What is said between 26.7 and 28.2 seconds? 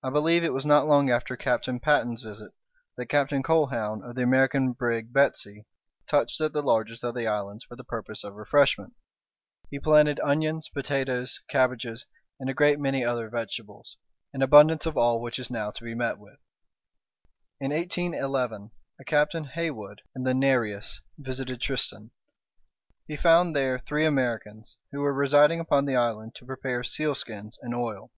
sealskins and oil.